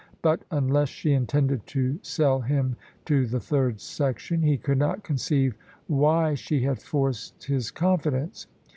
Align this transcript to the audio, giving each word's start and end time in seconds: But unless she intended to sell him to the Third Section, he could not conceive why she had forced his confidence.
But 0.23 0.41
unless 0.49 0.89
she 0.89 1.11
intended 1.11 1.67
to 1.67 1.99
sell 2.01 2.39
him 2.39 2.75
to 3.05 3.27
the 3.27 3.39
Third 3.39 3.79
Section, 3.79 4.41
he 4.41 4.57
could 4.57 4.79
not 4.79 5.03
conceive 5.03 5.55
why 5.85 6.33
she 6.33 6.61
had 6.63 6.81
forced 6.81 7.43
his 7.43 7.69
confidence. 7.69 8.47